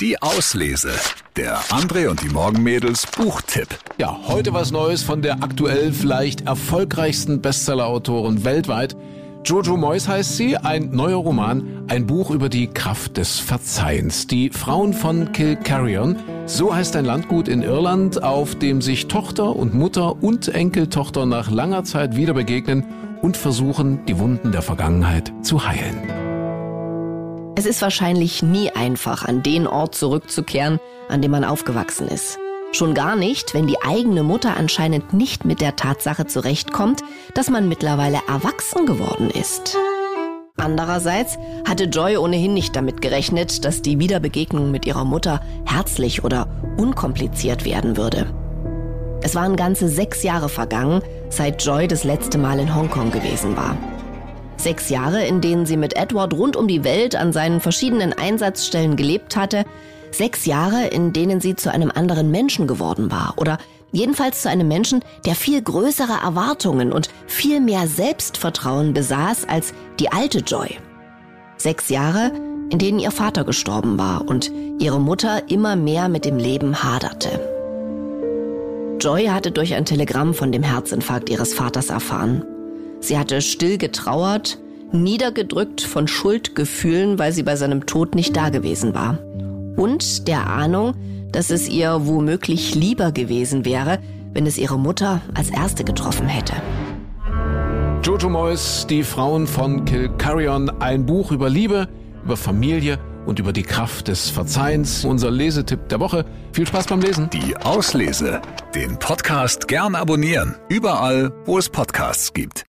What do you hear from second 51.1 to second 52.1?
seit Joy das